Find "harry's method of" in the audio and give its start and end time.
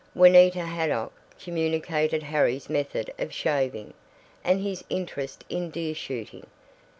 2.23-3.31